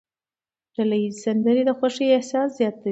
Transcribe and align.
ډلهییزې 0.75 1.19
سندرې 1.23 1.63
د 1.65 1.69
خوښۍ 1.77 2.07
احساس 2.11 2.47
زیاتوي. 2.59 2.79